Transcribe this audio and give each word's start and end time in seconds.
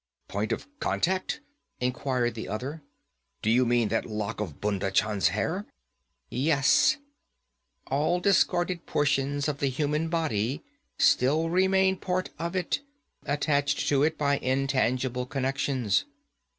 'Point 0.27 0.51
of 0.51 0.67
contact?' 0.79 1.41
inquired 1.79 2.33
the 2.33 2.47
other. 2.47 2.81
'Do 3.43 3.51
you 3.51 3.67
mean 3.67 3.89
that 3.89 4.03
lock 4.07 4.39
of 4.41 4.59
Bhunda 4.59 4.89
Chand's 4.89 5.27
hair?' 5.27 5.67
'Yes. 6.31 6.97
All 7.85 8.19
discarded 8.19 8.87
portions 8.87 9.47
of 9.47 9.59
the 9.59 9.67
human 9.69 10.09
body 10.09 10.63
still 10.97 11.51
remain 11.51 11.97
part 11.97 12.31
of 12.39 12.55
it, 12.55 12.81
attached 13.27 13.87
to 13.89 14.01
it 14.01 14.17
by 14.17 14.39
intangible 14.39 15.27
connections. 15.27 16.05